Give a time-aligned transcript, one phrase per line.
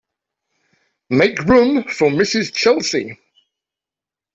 [1.11, 2.51] Make room for Mrs.
[2.51, 3.19] Chelsea.